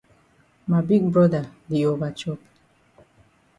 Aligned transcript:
Ma 0.69 0.79
big 0.87 1.03
broda 1.13 1.41
di 1.69 1.79
over 1.91 2.13
chop. 2.19 2.39